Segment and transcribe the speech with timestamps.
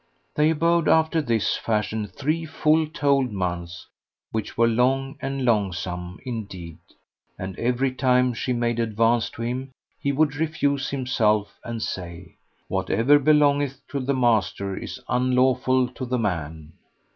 [0.33, 3.85] They abode after this fashion three full told months,
[4.31, 6.79] which were long and longsome indeed,
[7.37, 9.69] and every time she made advances to him,
[9.99, 12.37] he would refuse himself and say,
[12.67, 16.73] "Whatever belongeth to the master is unlawful to the man."